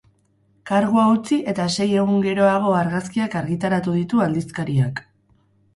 [0.69, 5.07] Kargua utzi eta sei egun geroago argazkiak argitaratu ditu aldizkariak.